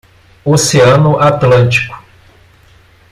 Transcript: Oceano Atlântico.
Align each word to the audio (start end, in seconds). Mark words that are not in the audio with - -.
Oceano 0.43 1.19
Atlântico. 1.19 1.93